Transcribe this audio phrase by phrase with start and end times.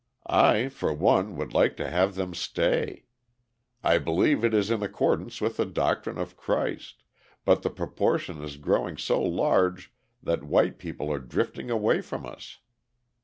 [0.25, 3.03] I for one would like to have them stay.
[3.83, 7.03] I believe it is in accordance with the doctrine of Christ,
[7.45, 9.93] but the proportion is growing so large
[10.23, 12.57] that white people are drifting away from us.